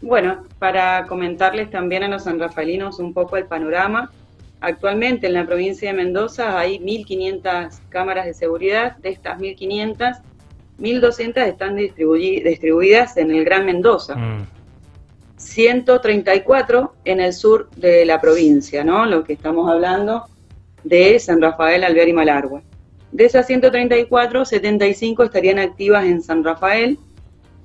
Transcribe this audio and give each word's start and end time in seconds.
Bueno, 0.00 0.44
para 0.58 1.06
comentarles 1.06 1.70
también 1.70 2.04
a 2.04 2.08
los 2.08 2.24
sanrafaelinos 2.24 2.98
un 2.98 3.12
poco 3.12 3.36
el 3.36 3.46
panorama. 3.46 4.10
Actualmente 4.60 5.26
en 5.26 5.34
la 5.34 5.46
provincia 5.46 5.90
de 5.90 5.96
Mendoza 5.96 6.58
hay 6.58 6.78
1.500 6.78 7.80
cámaras 7.88 8.26
de 8.26 8.34
seguridad. 8.34 8.96
De 8.98 9.10
estas 9.10 9.38
1.500, 9.38 10.20
1.200 10.80 11.46
están 11.46 11.76
distribuidas 11.76 13.16
en 13.16 13.30
el 13.32 13.44
Gran 13.44 13.66
Mendoza. 13.66 14.16
134 15.36 16.82
mm. 16.82 16.88
en 17.04 17.20
el 17.20 17.32
sur 17.32 17.70
de 17.76 18.04
la 18.04 18.20
provincia, 18.20 18.84
¿no? 18.84 19.06
Lo 19.06 19.24
que 19.24 19.32
estamos 19.32 19.70
hablando 19.70 20.24
de 20.84 21.18
San 21.18 21.40
Rafael, 21.40 21.84
Alvear 21.84 22.08
y 22.08 22.12
Malargüe. 22.12 22.62
De 23.12 23.24
esas 23.24 23.46
134, 23.46 24.44
75 24.44 25.22
estarían 25.22 25.58
activas 25.58 26.04
en 26.04 26.22
San 26.22 26.44
Rafael, 26.44 26.98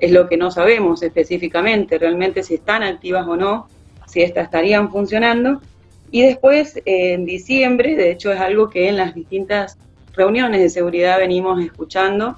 es 0.03 0.11
lo 0.11 0.27
que 0.27 0.35
no 0.35 0.51
sabemos 0.51 1.01
específicamente, 1.01 1.97
realmente 1.97 2.43
si 2.43 2.55
están 2.55 2.83
activas 2.83 3.25
o 3.25 3.37
no, 3.37 3.69
si 4.05 4.21
estas 4.21 4.43
estarían 4.45 4.91
funcionando. 4.91 5.61
Y 6.11 6.23
después, 6.23 6.81
en 6.83 7.25
diciembre, 7.25 7.95
de 7.95 8.11
hecho 8.11 8.33
es 8.33 8.41
algo 8.41 8.69
que 8.69 8.89
en 8.89 8.97
las 8.97 9.15
distintas 9.15 9.77
reuniones 10.11 10.59
de 10.59 10.69
seguridad 10.69 11.19
venimos 11.19 11.63
escuchando 11.63 12.37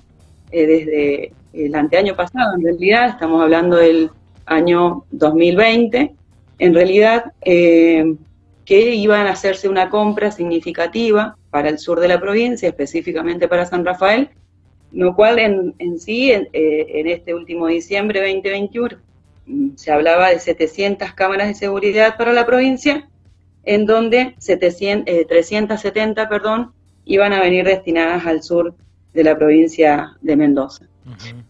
eh, 0.51 0.67
desde 0.67 1.33
el 1.53 1.73
anteaño 1.73 2.15
pasado, 2.15 2.53
en 2.55 2.63
realidad, 2.63 3.09
estamos 3.09 3.41
hablando 3.41 3.77
del 3.77 4.11
año 4.45 5.05
2020, 5.09 6.13
en 6.59 6.73
realidad 6.75 7.33
eh, 7.41 8.15
que 8.63 8.93
iban 8.93 9.25
a 9.25 9.31
hacerse 9.31 9.67
una 9.69 9.89
compra 9.89 10.29
significativa 10.29 11.35
para 11.49 11.69
el 11.69 11.79
sur 11.79 11.99
de 11.99 12.09
la 12.09 12.19
provincia, 12.19 12.69
específicamente 12.69 13.47
para 13.47 13.65
San 13.65 13.83
Rafael, 13.83 14.29
lo 14.95 15.13
cual 15.13 15.39
en, 15.39 15.99
sí, 15.99 16.31
en, 16.31 16.47
eh, 16.53 16.87
en, 16.87 17.07
este 17.07 17.35
último 17.35 17.67
diciembre 17.67 18.21
2021, 18.21 18.97
mm, 19.45 19.75
se 19.75 19.91
hablaba 19.91 20.29
de 20.29 20.39
700 20.39 21.13
cámaras 21.13 21.49
de 21.49 21.53
seguridad 21.53 22.15
para 22.17 22.31
la 22.31 22.45
provincia, 22.45 23.09
en 23.65 23.85
donde 23.85 24.35
700, 24.39 25.27
370 25.27 26.21
eh, 26.21 26.27
perdón, 26.27 26.71
iban 27.03 27.33
a 27.33 27.41
venir 27.41 27.65
destinadas 27.65 28.25
al 28.25 28.41
sur 28.41 28.73
de 29.13 29.23
la 29.23 29.37
provincia 29.37 30.15
de 30.21 30.35
Mendoza. 30.37 30.87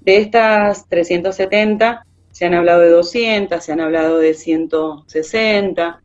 De 0.01 0.17
estas 0.17 0.89
370, 0.89 2.05
se 2.31 2.45
han 2.45 2.55
hablado 2.55 2.81
de 2.81 2.89
200, 2.89 3.63
se 3.63 3.71
han 3.71 3.79
hablado 3.79 4.17
de 4.17 4.33
160, 4.33 6.01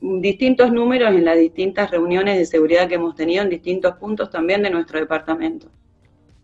distintos 0.00 0.72
números 0.72 1.10
en 1.10 1.24
las 1.24 1.36
distintas 1.36 1.90
reuniones 1.90 2.38
de 2.38 2.46
seguridad 2.46 2.88
que 2.88 2.94
hemos 2.94 3.14
tenido 3.14 3.42
en 3.42 3.50
distintos 3.50 3.94
puntos 3.96 4.30
también 4.30 4.62
de 4.62 4.70
nuestro 4.70 4.98
departamento. 4.98 5.68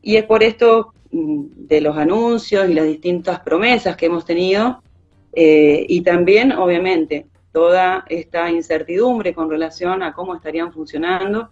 Y 0.06 0.16
es 0.16 0.24
por 0.24 0.42
esto 0.42 0.92
mm, 1.10 1.44
de 1.66 1.80
los 1.80 1.96
anuncios 1.96 2.68
y 2.68 2.74
las 2.74 2.84
distintas 2.84 3.40
promesas 3.40 3.96
que 3.96 4.06
hemos 4.06 4.26
tenido, 4.26 4.82
eh, 5.32 5.86
y 5.88 6.02
también, 6.02 6.52
obviamente, 6.52 7.26
toda 7.52 8.04
esta 8.08 8.50
incertidumbre 8.50 9.32
con 9.32 9.48
relación 9.48 10.02
a 10.02 10.12
cómo 10.12 10.34
estarían 10.34 10.72
funcionando 10.72 11.48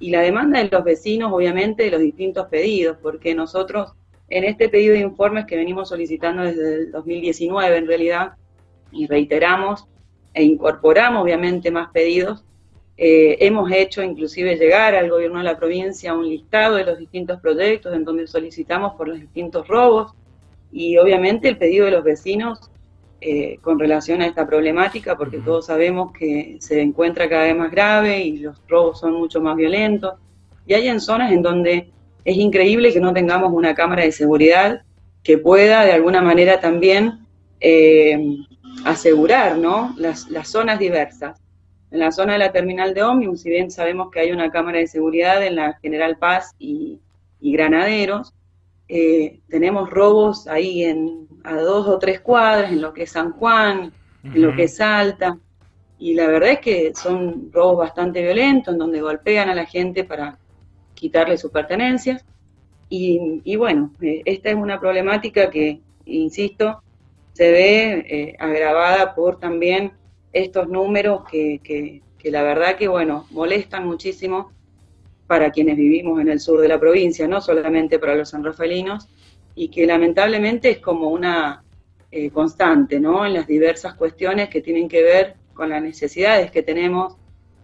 y 0.00 0.10
la 0.10 0.22
demanda 0.22 0.58
de 0.58 0.68
los 0.68 0.82
vecinos, 0.82 1.32
obviamente, 1.32 1.84
de 1.84 1.92
los 1.92 2.00
distintos 2.00 2.48
pedidos, 2.48 2.98
porque 3.00 3.32
nosotros 3.34 3.92
en 4.28 4.42
este 4.42 4.68
pedido 4.68 4.94
de 4.94 5.00
informes 5.00 5.46
que 5.46 5.56
venimos 5.56 5.88
solicitando 5.90 6.42
desde 6.42 6.74
el 6.74 6.90
2019, 6.90 7.76
en 7.76 7.86
realidad, 7.86 8.32
y 8.90 9.06
reiteramos 9.06 9.86
e 10.32 10.42
incorporamos, 10.42 11.22
obviamente, 11.22 11.70
más 11.70 11.90
pedidos, 11.92 12.44
eh, 12.96 13.38
hemos 13.40 13.72
hecho 13.72 14.02
inclusive 14.02 14.56
llegar 14.56 14.94
al 14.94 15.10
gobierno 15.10 15.38
de 15.38 15.44
la 15.44 15.56
provincia 15.56 16.14
un 16.14 16.28
listado 16.28 16.76
de 16.76 16.84
los 16.84 16.98
distintos 16.98 17.40
proyectos 17.40 17.92
en 17.92 18.04
donde 18.04 18.26
solicitamos 18.28 18.94
por 18.94 19.08
los 19.08 19.18
distintos 19.18 19.66
robos 19.66 20.12
y 20.70 20.96
obviamente 20.96 21.48
el 21.48 21.56
pedido 21.56 21.86
de 21.86 21.90
los 21.90 22.04
vecinos 22.04 22.70
eh, 23.20 23.58
con 23.62 23.78
relación 23.78 24.20
a 24.20 24.26
esta 24.26 24.46
problemática, 24.46 25.16
porque 25.16 25.38
todos 25.38 25.66
sabemos 25.66 26.12
que 26.12 26.58
se 26.60 26.80
encuentra 26.80 27.28
cada 27.28 27.44
vez 27.44 27.56
más 27.56 27.70
grave 27.70 28.20
y 28.20 28.38
los 28.38 28.60
robos 28.68 29.00
son 29.00 29.14
mucho 29.14 29.40
más 29.40 29.56
violentos. 29.56 30.14
Y 30.66 30.74
hay 30.74 30.88
en 30.88 31.00
zonas 31.00 31.32
en 31.32 31.42
donde 31.42 31.90
es 32.24 32.36
increíble 32.36 32.92
que 32.92 33.00
no 33.00 33.12
tengamos 33.12 33.52
una 33.52 33.74
cámara 33.74 34.02
de 34.02 34.12
seguridad 34.12 34.82
que 35.22 35.38
pueda 35.38 35.84
de 35.84 35.92
alguna 35.92 36.20
manera 36.22 36.60
también 36.60 37.20
eh, 37.60 38.36
asegurar 38.84 39.56
¿no? 39.56 39.94
las, 39.96 40.28
las 40.30 40.48
zonas 40.48 40.78
diversas 40.78 41.40
en 41.94 42.00
la 42.00 42.10
zona 42.10 42.32
de 42.32 42.40
la 42.40 42.50
terminal 42.50 42.92
de 42.92 43.04
ómnibus, 43.04 43.42
si 43.42 43.50
bien 43.50 43.70
sabemos 43.70 44.10
que 44.10 44.18
hay 44.18 44.32
una 44.32 44.50
cámara 44.50 44.78
de 44.78 44.88
seguridad 44.88 45.46
en 45.46 45.54
la 45.54 45.74
General 45.74 46.18
Paz 46.18 46.52
y, 46.58 46.98
Granaderos, 47.40 48.34
eh, 48.88 49.38
tenemos 49.48 49.90
robos 49.90 50.48
ahí 50.48 50.82
en, 50.82 51.28
a 51.44 51.54
dos 51.54 51.86
o 51.86 52.00
tres 52.00 52.20
cuadras, 52.20 52.72
en 52.72 52.80
lo 52.80 52.92
que 52.92 53.04
es 53.04 53.12
San 53.12 53.30
Juan, 53.32 53.92
en 54.24 54.42
lo 54.42 54.56
que 54.56 54.64
es 54.64 54.76
Salta, 54.78 55.38
y 55.96 56.14
la 56.14 56.26
verdad 56.26 56.50
es 56.50 56.58
que 56.58 56.92
son 56.96 57.52
robos 57.52 57.78
bastante 57.78 58.22
violentos, 58.22 58.74
en 58.74 58.78
donde 58.80 59.00
golpean 59.00 59.48
a 59.48 59.54
la 59.54 59.64
gente 59.64 60.02
para 60.02 60.36
quitarle 60.94 61.36
sus 61.36 61.52
pertenencias. 61.52 62.24
Y, 62.88 63.54
bueno, 63.54 63.92
eh, 64.00 64.22
esta 64.24 64.50
es 64.50 64.56
una 64.56 64.80
problemática 64.80 65.48
que, 65.48 65.80
insisto, 66.06 66.82
se 67.34 67.52
ve 67.52 68.06
eh, 68.08 68.36
agravada 68.40 69.14
por 69.14 69.38
también 69.38 69.92
estos 70.34 70.68
números 70.68 71.22
que, 71.30 71.60
que, 71.62 72.30
la 72.30 72.42
verdad 72.42 72.76
que, 72.76 72.88
bueno, 72.88 73.26
molestan 73.30 73.86
muchísimo 73.86 74.50
para 75.26 75.50
quienes 75.50 75.76
vivimos 75.76 76.20
en 76.20 76.28
el 76.28 76.40
sur 76.40 76.60
de 76.60 76.68
la 76.68 76.80
provincia, 76.80 77.28
no 77.28 77.40
solamente 77.40 77.98
para 77.98 78.14
los 78.14 78.30
sanrafalinos, 78.30 79.08
y 79.54 79.68
que 79.68 79.86
lamentablemente 79.86 80.70
es 80.70 80.78
como 80.78 81.08
una 81.10 81.62
eh, 82.10 82.30
constante, 82.30 82.98
¿no? 82.98 83.24
En 83.24 83.34
las 83.34 83.46
diversas 83.46 83.94
cuestiones 83.94 84.48
que 84.48 84.60
tienen 84.60 84.88
que 84.88 85.02
ver 85.02 85.36
con 85.54 85.68
las 85.68 85.82
necesidades 85.82 86.50
que 86.50 86.62
tenemos 86.62 87.16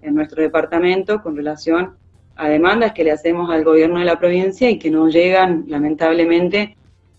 en 0.02 0.14
nuestro 0.14 0.42
departamento 0.42 1.22
con 1.22 1.36
relación 1.36 1.96
a 2.36 2.48
demandas 2.48 2.92
que 2.92 3.04
le 3.04 3.10
hacemos 3.10 3.50
al 3.50 3.64
gobierno 3.64 3.98
de 3.98 4.04
la 4.04 4.18
provincia 4.18 4.70
y 4.70 4.78
que 4.78 4.90
no 4.90 5.08
llegan, 5.08 5.64
lamentablemente, 5.68 6.76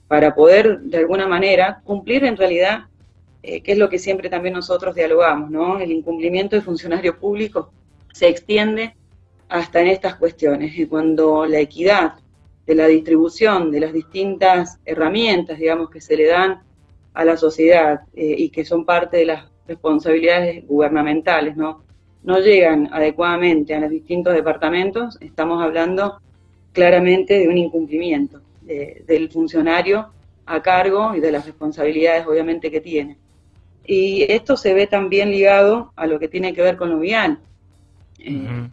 para 0.08 0.34
poder, 0.34 0.80
de 0.80 0.98
alguna 0.98 1.28
manera, 1.28 1.82
cumplir 1.84 2.24
en 2.24 2.38
realidad 2.38 2.86
eh, 3.44 3.62
que 3.62 3.72
es 3.74 3.78
lo 3.78 3.90
que 3.90 4.00
siempre 4.00 4.30
también 4.30 4.54
nosotros 4.54 4.96
dialogamos, 4.96 5.50
¿no? 5.50 5.80
El 5.80 5.92
incumplimiento 5.92 6.56
de 6.56 6.62
funcionarios 6.62 7.16
públicos 7.16 7.68
se 8.14 8.28
extiende 8.28 8.96
hasta 9.50 9.82
en 9.82 9.88
estas 9.88 10.16
cuestiones, 10.16 10.78
y 10.78 10.86
cuando 10.86 11.46
la 11.46 11.60
equidad 11.60 12.14
de 12.66 12.76
la 12.76 12.88
distribución 12.88 13.72
de 13.72 13.80
las 13.80 13.94
distintas 13.94 14.80
herramientas, 14.86 15.58
digamos, 15.60 15.90
que 15.90 16.02
se 16.02 16.16
le 16.16 16.28
dan 16.28 16.62
a 17.14 17.26
la 17.26 17.36
sociedad 17.36 18.02
eh, 18.14 18.36
y 18.38 18.50
que 18.50 18.64
son 18.64 18.86
parte 18.86 19.18
de 19.18 19.26
las 19.26 19.46
responsabilidades 19.68 20.66
gubernamentales, 20.68 21.58
¿no? 21.58 21.84
no 22.24 22.40
llegan 22.40 22.90
adecuadamente 22.94 23.74
a 23.74 23.80
los 23.80 23.90
distintos 23.90 24.34
departamentos, 24.34 25.18
estamos 25.22 25.62
hablando 25.64 26.22
claramente 26.72 27.40
de 27.40 27.48
un 27.48 27.58
incumplimiento 27.58 28.42
del 28.64 29.30
funcionario 29.30 30.14
a 30.46 30.62
cargo 30.62 31.14
y 31.16 31.20
de 31.20 31.32
las 31.32 31.46
responsabilidades 31.46 32.26
obviamente 32.26 32.72
que 32.72 32.80
tiene. 32.80 33.18
Y 33.94 34.24
esto 34.32 34.56
se 34.56 34.74
ve 34.74 34.88
también 34.88 35.32
ligado 35.32 35.92
a 35.98 36.08
lo 36.08 36.18
que 36.18 36.30
tiene 36.30 36.54
que 36.54 36.62
ver 36.62 36.78
con 36.78 36.92
lo 36.92 37.00
vial. 37.00 37.40
Eh, 38.20 38.70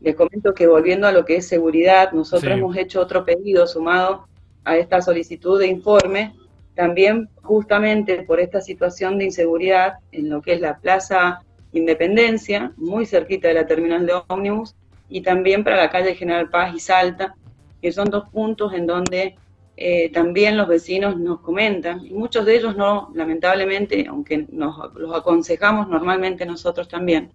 les 0.00 0.16
comento 0.16 0.54
que 0.54 0.66
volviendo 0.66 1.06
a 1.06 1.12
lo 1.12 1.26
que 1.26 1.36
es 1.36 1.46
seguridad, 1.46 2.12
nosotros 2.12 2.54
hemos 2.54 2.74
hecho 2.78 3.02
otro 3.02 3.22
pedido 3.22 3.66
sumado 3.66 4.26
a 4.64 4.78
esta 4.78 5.02
solicitud 5.02 5.58
de 5.60 5.66
informe, 5.66 6.32
también 6.74 7.28
justamente 7.42 8.22
por 8.22 8.40
esta 8.40 8.62
situación 8.62 9.18
de 9.18 9.26
inseguridad 9.26 9.98
en 10.10 10.30
lo 10.30 10.40
que 10.40 10.54
es 10.54 10.62
la 10.62 10.78
Plaza 10.78 11.42
Independencia, 11.74 12.72
muy 12.78 13.04
cerquita 13.04 13.48
de 13.48 13.54
la 13.54 13.66
terminal 13.66 14.06
de 14.06 14.14
ómnibus, 14.28 14.74
y 15.10 15.20
también 15.20 15.64
para 15.64 15.76
la 15.76 15.90
calle 15.90 16.14
General 16.14 16.48
Paz 16.48 16.74
y 16.74 16.80
Salta, 16.80 17.34
que 17.82 17.92
son 17.92 18.08
dos 18.08 18.26
puntos 18.30 18.72
en 18.72 18.86
donde 18.86 19.36
eh, 19.76 20.10
también 20.10 20.56
los 20.56 20.68
vecinos 20.68 21.18
nos 21.18 21.40
comentan, 21.40 22.04
y 22.04 22.12
muchos 22.12 22.44
de 22.44 22.56
ellos 22.56 22.76
no, 22.76 23.10
lamentablemente, 23.14 24.06
aunque 24.08 24.46
nos 24.50 24.94
los 24.94 25.14
aconsejamos 25.16 25.88
normalmente 25.88 26.44
nosotros 26.44 26.88
también, 26.88 27.32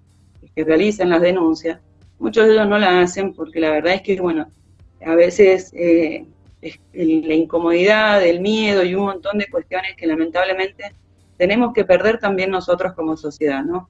que 0.56 0.64
realicen 0.64 1.10
las 1.10 1.22
denuncias, 1.22 1.80
muchos 2.20 2.48
de 2.48 2.54
ellos 2.54 2.68
no 2.68 2.78
la 2.78 3.02
hacen 3.02 3.34
porque 3.34 3.60
la 3.60 3.72
verdad 3.72 3.96
es 3.96 4.02
que, 4.02 4.20
bueno, 4.20 4.48
a 5.06 5.16
veces 5.16 5.72
eh, 5.74 6.26
la 6.94 7.34
incomodidad, 7.34 8.24
el 8.26 8.40
miedo 8.40 8.84
y 8.84 8.96
un 8.96 9.06
montón 9.06 9.38
de 9.38 9.48
cuestiones 9.48 9.96
que 9.96 10.08
lamentablemente 10.08 10.94
tenemos 11.38 11.74
que 11.74 11.86
perder 11.86 12.20
también 12.20 12.50
nosotros 12.50 12.94
como 12.94 13.16
sociedad, 13.16 13.64
¿no? 13.64 13.90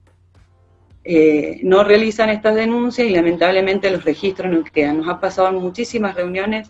Eh, 1.04 1.60
no 1.62 1.84
realizan 1.84 2.28
estas 2.28 2.54
denuncias 2.54 3.08
y 3.08 3.14
lamentablemente 3.14 3.90
los 3.90 4.04
registros 4.04 4.52
nos 4.52 4.70
quedan. 4.70 4.98
Nos 4.98 5.08
ha 5.08 5.18
pasado 5.18 5.48
en 5.48 5.54
muchísimas 5.54 6.14
reuniones 6.14 6.68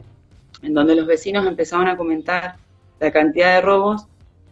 en 0.63 0.75
donde 0.75 0.95
los 0.95 1.07
vecinos 1.07 1.47
empezaban 1.47 1.89
a 1.89 1.97
comentar 1.97 2.57
la 3.01 3.11
cantidad 3.11 3.55
de 3.55 3.61
robos 3.61 4.07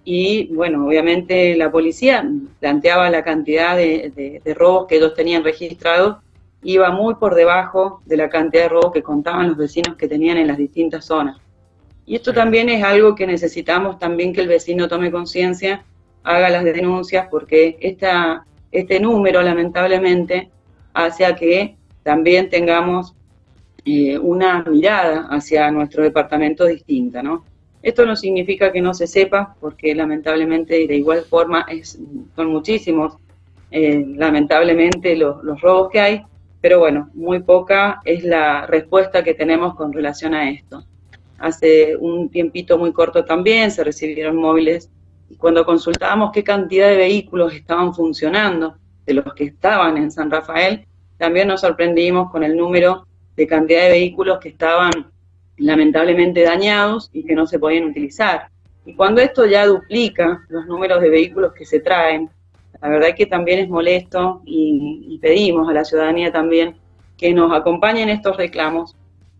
y, 0.05 0.55
bueno, 0.55 0.87
obviamente 0.87 1.57
la 1.57 1.73
policía 1.73 2.25
planteaba 2.61 3.11
la 3.11 3.25
cantidad 3.25 3.77
de, 3.77 4.41
robos 4.55 4.87
que 4.87 4.97
ellos 4.97 5.15
tenían 5.15 5.43
registrados, 5.43 6.19
iba 6.63 6.93
muy 6.93 7.17
por 7.17 7.35
debajo 7.35 8.03
de 8.07 8.17
la 8.17 8.31
cantidad 8.31 8.63
de 8.63 8.69
robos 8.69 8.93
que 8.93 9.03
contaban 9.03 9.49
los 9.49 9.57
vecinos 9.57 9.97
que 9.97 10.07
tenían 10.07 10.37
en 10.37 10.47
las 10.47 10.59
distintas 10.59 11.07
zonas. 11.07 11.39
Y 12.07 12.15
esto 12.15 12.33
también 12.33 12.69
es 12.69 12.85
algo 12.85 13.17
que 13.17 13.27
necesitamos 13.27 13.99
también 13.99 14.33
que 14.33 14.43
el 14.43 14.47
vecino 14.47 14.87
tome 14.87 15.11
conciencia 15.11 15.85
haga 16.23 16.51
las 16.51 16.63
denuncias 16.63 17.27
porque 17.29 17.77
esta, 17.81 18.47
este 18.71 19.01
número 19.01 19.43
lamentablemente 19.43 20.51
hace 20.95 21.27
a 21.27 21.35
que 21.35 21.75
también 22.05 22.49
tengamos 22.49 23.16
eh, 23.87 24.19
una 24.19 24.65
mirada 24.65 25.29
hacia 25.31 25.71
nuestro 25.71 26.03
departamento 26.03 26.65
distinta, 26.67 27.23
¿no? 27.23 27.45
Esto 27.83 28.05
no 28.05 28.17
significa 28.17 28.73
que 28.73 28.81
no 28.81 28.93
se 28.95 29.07
sepa, 29.07 29.55
porque 29.61 29.95
lamentablemente 29.95 30.89
de 30.89 30.97
igual 30.97 31.23
forma 31.23 31.65
son 32.35 32.47
muchísimos, 32.49 33.17
eh, 33.71 34.05
lamentablemente, 34.09 35.15
los, 35.15 35.43
los 35.45 35.61
robos 35.61 35.91
que 35.93 36.01
hay, 36.01 36.23
pero 36.61 36.81
bueno, 36.81 37.11
muy 37.15 37.45
poca 37.45 38.01
es 38.05 38.25
la 38.25 38.67
respuesta 38.67 39.23
que 39.23 39.35
tenemos 39.35 39.77
con 39.77 39.93
relación 39.93 40.35
a 40.35 40.51
esto. 40.51 40.85
Hace 41.39 41.97
un 41.97 42.29
tiempito 42.29 42.79
muy 42.79 42.93
corto 42.93 43.25
también 43.25 43.71
se 43.71 43.85
recibieron 43.85 44.37
móviles 44.37 44.91
y 45.31 45.37
cuando 45.37 45.65
consultábamos 45.65 46.33
qué 46.33 46.43
cantidad 46.43 46.89
de 46.89 46.97
vehículos 46.97 47.55
estaban 47.55 47.95
funcionando, 47.95 48.77
de 49.07 49.15
los 49.15 49.33
que 49.35 49.45
estaban 49.45 49.97
en 49.97 50.11
San 50.11 50.29
Rafael, 50.29 50.85
también 51.19 51.47
nos 51.47 51.61
sorprendimos 51.61 52.33
con 52.33 52.43
el 52.43 52.57
número 52.57 53.07
de 53.37 53.47
cantidad 53.47 53.83
de 53.83 53.91
vehículos 53.91 54.39
que 54.39 54.49
estaban 54.49 54.91
lamentablemente 55.59 56.43
dañados 56.43 57.11
y 57.13 57.25
que 57.25 57.35
no 57.35 57.47
se 57.47 57.59
podían 57.59 57.85
utilizar. 57.85 58.49
Y 58.85 58.95
cuando 58.95 59.21
esto 59.21 59.47
ya 59.47 59.67
duplica 59.67 60.45
los 60.49 60.67
números 60.67 61.01
de 61.01 61.11
vehículos 61.11 61.53
que 61.53 61.65
se 61.65 61.81
traen, 61.81 62.31
la 62.81 62.89
verdad 62.89 63.11
es 63.11 63.15
que 63.15 63.27
también 63.27 63.59
es 63.59 63.69
molesto 63.69 64.43
y, 64.45 65.19
pedimos 65.21 65.69
a 65.69 65.73
la 65.73 65.85
ciudadanía 65.85 66.31
también 66.31 66.77
que 67.17 67.33
nos 67.33 67.51
acompañen 67.53 68.11
estos 68.11 68.37
reclamos, 68.37 68.95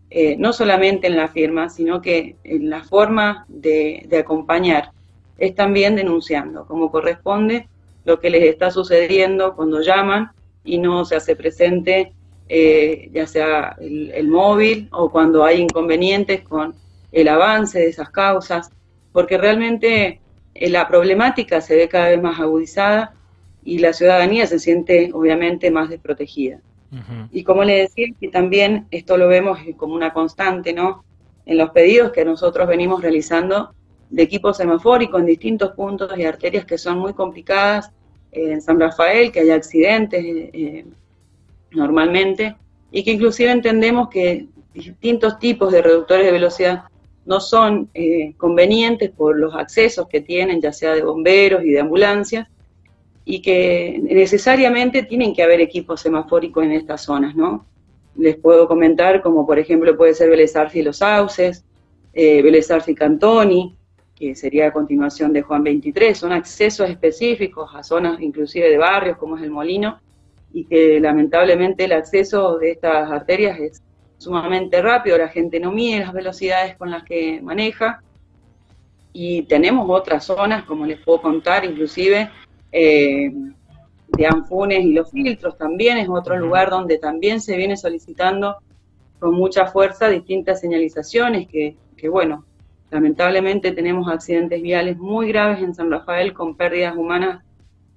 eh, 0.09 0.35
no 0.37 0.51
solamente 0.51 1.07
en 1.07 1.15
la 1.15 1.27
firma, 1.27 1.69
sino 1.69 2.01
que 2.01 2.35
en 2.43 2.69
la 2.69 2.83
forma 2.83 3.45
de, 3.47 4.03
de 4.09 4.17
acompañar 4.17 4.91
es 5.37 5.53
también 5.53 5.95
denunciando, 5.95 6.65
como 6.65 6.91
corresponde, 6.91 7.69
lo 8.05 8.19
que 8.19 8.31
les 8.31 8.43
está 8.43 8.71
sucediendo 8.71 9.55
cuando 9.55 9.81
llaman 9.81 10.31
y 10.63 10.79
no 10.79 11.05
se 11.05 11.15
hace 11.15 11.35
presente 11.35 12.11
eh, 12.49 13.09
ya 13.13 13.27
sea 13.27 13.75
el, 13.79 14.27
móvil 14.27 14.87
o 14.91 15.09
cuando 15.09 15.43
hay 15.43 15.61
inconvenientes 15.61 16.41
con 16.41 16.75
el 17.11 17.27
avance 17.27 17.79
de 17.79 17.87
esas 17.87 18.09
causas, 18.09 18.69
porque 19.11 19.37
realmente 19.37 20.21
eh, 20.53 20.69
la 20.69 20.87
problemática 20.87 21.61
se 21.61 21.75
ve 21.75 21.89
cada 21.89 22.09
vez 22.09 22.21
más 22.21 22.39
agudizada 22.39 23.13
y 23.63 23.79
la 23.79 23.93
ciudadanía 23.93 24.47
se 24.47 24.59
siente 24.59 25.11
obviamente 25.13 25.71
más 25.71 25.89
desprotegida. 25.89 26.59
Y 27.33 27.43
como 27.43 27.65
le 27.65 27.81
decía, 27.81 28.07
que 28.17 28.29
también 28.29 28.87
esto 28.91 29.17
lo 29.17 29.27
vemos 29.27 29.59
como 29.75 29.93
una 29.93 30.13
constante, 30.13 30.71
¿no? 30.71 31.03
En 31.45 31.57
los 31.57 31.71
pedidos 31.71 32.13
que 32.13 32.23
nosotros 32.23 32.65
venimos 32.65 33.01
realizando 33.01 33.73
de 34.09 34.23
equipos 34.23 34.55
semafóricos 34.55 35.19
en 35.19 35.25
distintos 35.25 35.73
puntos 35.73 36.17
y 36.17 36.23
arterias 36.23 36.63
que 36.63 36.77
son 36.77 36.99
muy 36.99 37.13
complicadas, 37.13 37.91
eh, 38.31 38.51
en 38.53 38.61
San 38.61 38.79
Rafael, 38.79 39.31
que 39.31 39.41
hay 39.41 39.49
accidentes, 39.49 40.23
normalmente, 41.77 42.55
y 42.91 43.03
que 43.03 43.11
inclusive 43.11 43.51
entendemos 43.51 44.09
que 44.09 44.47
distintos 44.73 45.39
tipos 45.39 45.71
de 45.71 45.81
reductores 45.81 46.25
de 46.25 46.31
velocidad 46.31 46.83
no 47.25 47.39
son 47.39 47.89
eh, 47.93 48.33
convenientes 48.37 49.11
por 49.11 49.37
los 49.37 49.53
accesos 49.55 50.07
que 50.07 50.21
tienen, 50.21 50.61
ya 50.61 50.71
sea 50.71 50.93
de 50.93 51.03
bomberos 51.03 51.63
y 51.63 51.71
de 51.71 51.79
ambulancias, 51.79 52.47
y 53.25 53.41
que 53.41 53.99
necesariamente 54.01 55.03
tienen 55.03 55.35
que 55.35 55.43
haber 55.43 55.59
equipos 55.59 55.99
semafóricos 55.99 56.63
en 56.63 56.71
estas 56.71 57.01
zonas, 57.03 57.35
¿no? 57.35 57.65
Les 58.15 58.37
puedo 58.37 58.67
comentar 58.69 59.21
como 59.21 59.45
por 59.45 59.59
ejemplo 59.59 59.97
puede 59.97 60.13
ser 60.13 60.29
Vélez 60.29 60.53
y 60.73 60.81
Los 60.81 60.97
Sauces, 60.97 61.65
eh, 62.13 62.41
Vélez 62.41 62.69
y 62.87 62.95
Cantoni, 62.95 63.75
que 64.15 64.33
sería 64.33 64.67
a 64.67 64.71
continuación 64.73 65.33
de 65.33 65.41
Juan 65.41 65.63
23, 65.63 66.17
son 66.17 66.31
accesos 66.31 66.89
específicos 66.89 67.69
a 67.75 67.83
zonas 67.83 68.21
inclusive 68.21 68.69
de 68.69 68.77
barrios 68.77 69.17
como 69.17 69.35
es 69.37 69.43
el 69.43 69.51
Molino, 69.51 69.99
y 70.53 70.65
que 70.65 70.99
lamentablemente 70.99 71.85
el 71.85 71.91
acceso 71.93 72.57
de 72.57 72.71
estas 72.71 73.11
arterias 73.11 73.59
es 73.59 73.83
sumamente 74.17 74.81
rápido, 74.81 75.17
la 75.17 75.27
gente 75.29 75.59
no 75.59 75.71
mide 75.71 75.99
las 75.99 76.13
velocidades 76.13 76.75
con 76.75 76.91
las 76.91 77.03
que 77.03 77.41
maneja. 77.41 78.01
Y 79.13 79.43
tenemos 79.43 79.87
otras 79.89 80.25
zonas, 80.25 80.63
como 80.65 80.85
les 80.85 80.99
puedo 80.99 81.21
contar, 81.21 81.65
inclusive 81.65 82.29
eh, 82.71 83.31
de 84.09 84.25
Anfunes 84.27 84.83
y 84.83 84.93
los 84.93 85.11
filtros 85.11 85.57
también. 85.57 85.97
Es 85.97 86.09
otro 86.09 86.37
lugar 86.37 86.69
donde 86.69 86.97
también 86.97 87.41
se 87.41 87.57
viene 87.57 87.77
solicitando 87.77 88.57
con 89.19 89.33
mucha 89.33 89.65
fuerza 89.67 90.09
distintas 90.09 90.61
señalizaciones 90.61 91.47
que, 91.47 91.75
que 91.95 92.09
bueno, 92.09 92.45
lamentablemente 92.91 93.71
tenemos 93.71 94.07
accidentes 94.07 94.61
viales 94.61 94.97
muy 94.97 95.29
graves 95.29 95.61
en 95.63 95.73
San 95.73 95.89
Rafael 95.89 96.33
con 96.33 96.55
pérdidas 96.55 96.95
humanas 96.95 97.43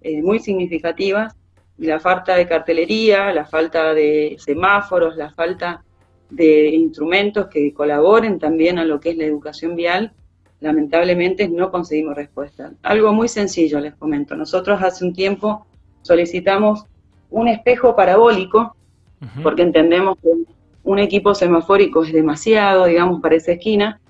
eh, 0.00 0.22
muy 0.22 0.38
significativas 0.38 1.36
la 1.80 1.98
falta 1.98 2.36
de 2.36 2.46
cartelería, 2.46 3.32
la 3.32 3.46
falta 3.46 3.94
de 3.94 4.36
semáforos, 4.38 5.16
la 5.16 5.30
falta 5.30 5.82
de 6.28 6.68
instrumentos 6.68 7.46
que 7.48 7.72
colaboren 7.72 8.38
también 8.38 8.78
a 8.78 8.84
lo 8.84 9.00
que 9.00 9.10
es 9.10 9.16
la 9.16 9.24
educación 9.24 9.74
vial, 9.76 10.12
lamentablemente 10.60 11.48
no 11.48 11.70
conseguimos 11.70 12.14
respuesta. 12.14 12.72
Algo 12.82 13.12
muy 13.12 13.28
sencillo 13.28 13.80
les 13.80 13.94
comento. 13.94 14.36
Nosotros 14.36 14.80
hace 14.82 15.04
un 15.04 15.14
tiempo 15.14 15.66
solicitamos 16.02 16.84
un 17.30 17.48
espejo 17.48 17.96
parabólico 17.96 18.76
porque 19.42 19.62
entendemos 19.62 20.16
que 20.22 20.28
un 20.82 20.98
equipo 20.98 21.34
semafórico 21.34 22.04
es 22.04 22.12
demasiado, 22.12 22.86
digamos, 22.86 23.20
para 23.20 23.36
esa 23.36 23.52
esquina. 23.52 24.00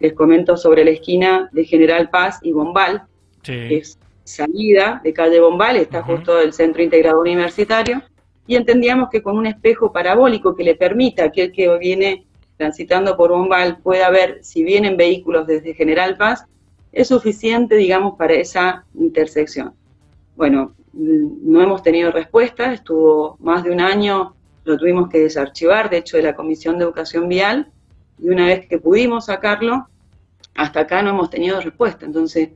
Les 0.00 0.14
comento 0.14 0.56
sobre 0.56 0.84
la 0.84 0.90
esquina 0.90 1.48
de 1.52 1.64
General 1.64 2.08
Paz 2.08 2.38
y 2.42 2.52
Bombal, 2.52 3.04
es 3.44 3.98
salida 4.30 5.00
de 5.02 5.12
calle 5.12 5.40
Bombal, 5.40 5.76
está 5.76 6.02
justo 6.02 6.36
del 6.36 6.52
centro 6.52 6.82
integrado 6.82 7.20
universitario, 7.20 8.02
y 8.46 8.56
entendíamos 8.56 9.10
que 9.10 9.22
con 9.22 9.36
un 9.36 9.46
espejo 9.46 9.92
parabólico 9.92 10.56
que 10.56 10.64
le 10.64 10.74
permita 10.74 11.30
que 11.30 11.44
el 11.44 11.52
que 11.52 11.78
viene 11.78 12.26
transitando 12.56 13.16
por 13.16 13.30
Bombal 13.30 13.78
pueda 13.78 14.10
ver 14.10 14.38
si 14.42 14.62
vienen 14.64 14.96
vehículos 14.96 15.46
desde 15.46 15.74
General 15.74 16.16
Paz, 16.16 16.44
es 16.92 17.08
suficiente, 17.08 17.76
digamos, 17.76 18.16
para 18.18 18.34
esa 18.34 18.84
intersección. 18.94 19.72
Bueno, 20.36 20.74
no 20.92 21.62
hemos 21.62 21.82
tenido 21.82 22.10
respuesta, 22.10 22.72
estuvo 22.72 23.36
más 23.40 23.62
de 23.62 23.70
un 23.70 23.80
año, 23.80 24.34
lo 24.64 24.76
tuvimos 24.76 25.08
que 25.08 25.20
desarchivar, 25.20 25.88
de 25.88 25.98
hecho, 25.98 26.16
de 26.16 26.24
la 26.24 26.34
Comisión 26.34 26.78
de 26.78 26.84
Educación 26.84 27.28
Vial, 27.28 27.70
y 28.18 28.28
una 28.28 28.46
vez 28.46 28.66
que 28.66 28.78
pudimos 28.78 29.26
sacarlo, 29.26 29.86
hasta 30.54 30.80
acá 30.80 31.02
no 31.02 31.10
hemos 31.10 31.30
tenido 31.30 31.60
respuesta. 31.60 32.04
Entonces, 32.04 32.50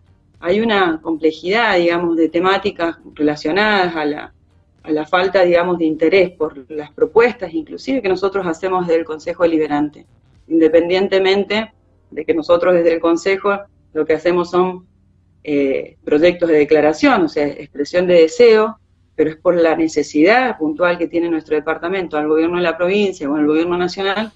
hay 0.44 0.60
una 0.60 1.00
complejidad, 1.00 1.78
digamos, 1.78 2.18
de 2.18 2.28
temáticas 2.28 2.98
relacionadas 3.14 3.96
a 3.96 4.04
la, 4.90 5.06
falta, 5.06 5.42
digamos, 5.42 5.78
de 5.78 5.86
interés 5.86 6.32
por 6.32 6.70
las 6.70 6.92
propuestas, 6.92 7.54
inclusive 7.54 8.02
que 8.02 8.10
nosotros 8.10 8.46
hacemos 8.46 8.86
desde 8.86 9.00
el 9.00 9.06
Consejo 9.06 9.44
Deliberante. 9.44 10.04
Independientemente 10.48 11.72
de 12.10 12.24
que 12.26 12.34
nosotros 12.34 12.74
desde 12.74 12.92
el 12.92 13.00
Consejo 13.00 13.58
lo 13.94 14.04
que 14.04 14.12
hacemos 14.12 14.50
son 14.50 14.86
eh, 15.44 15.96
proyectos 16.04 16.50
de 16.50 16.58
declaración, 16.58 17.22
o 17.22 17.28
sea, 17.30 17.46
expresión 17.46 18.06
de 18.06 18.20
deseo, 18.20 18.78
pero 19.16 19.30
es 19.30 19.36
por 19.36 19.54
la 19.54 19.74
necesidad 19.76 20.58
puntual 20.58 20.98
que 20.98 21.08
tiene 21.08 21.30
nuestro 21.30 21.56
departamento 21.56 22.18
al 22.18 22.28
gobierno 22.28 22.58
de 22.58 22.64
la 22.64 22.76
provincia 22.76 23.30
o 23.30 23.34
al 23.34 23.46
gobierno 23.46 23.78
nacional, 23.78 24.30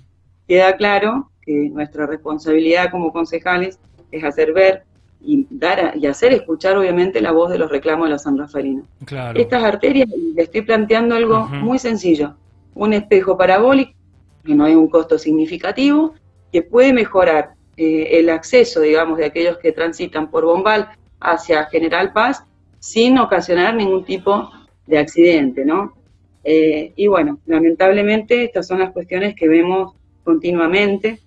queda 0.46 0.74
claro 0.78 1.30
que 1.42 1.68
nuestra 1.68 2.06
responsabilidad 2.06 2.90
como 2.90 3.12
concejales 3.12 3.78
es 4.10 4.24
hacer 4.24 4.54
ver 4.54 4.87
y 5.20 5.46
dar 5.50 5.96
y 5.96 6.06
hacer 6.06 6.32
escuchar 6.32 6.76
obviamente 6.76 7.20
la 7.20 7.32
voz 7.32 7.50
de 7.50 7.58
los 7.58 7.70
reclamos 7.70 8.06
de 8.06 8.12
los 8.12 8.22
sanrafaelinos. 8.22 8.86
Estas 9.34 9.62
arterias, 9.62 10.08
le 10.08 10.42
estoy 10.42 10.62
planteando 10.62 11.14
algo 11.14 11.46
muy 11.46 11.78
sencillo, 11.78 12.34
un 12.74 12.92
espejo 12.92 13.36
parabólico, 13.36 13.92
que 14.44 14.54
no 14.54 14.64
hay 14.64 14.74
un 14.74 14.88
costo 14.88 15.18
significativo, 15.18 16.14
que 16.52 16.62
puede 16.62 16.92
mejorar 16.92 17.50
eh, 17.76 18.18
el 18.18 18.30
acceso, 18.30 18.80
digamos, 18.80 19.18
de 19.18 19.26
aquellos 19.26 19.58
que 19.58 19.72
transitan 19.72 20.30
por 20.30 20.44
Bombal 20.44 20.88
hacia 21.20 21.66
General 21.66 22.12
Paz 22.12 22.44
sin 22.78 23.18
ocasionar 23.18 23.74
ningún 23.74 24.04
tipo 24.04 24.50
de 24.86 24.98
accidente, 24.98 25.64
¿no? 25.64 25.94
Eh, 26.44 26.92
y 26.96 27.08
bueno, 27.08 27.40
lamentablemente 27.46 28.44
estas 28.44 28.66
son 28.66 28.78
las 28.78 28.92
cuestiones 28.92 29.34
que 29.34 29.48
vemos 29.48 29.94
continuamente 30.24 31.20